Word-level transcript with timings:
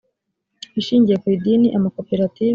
ishingiye 0.79 1.17
ku 1.21 1.27
idini 1.35 1.67
amakoperative 1.77 2.49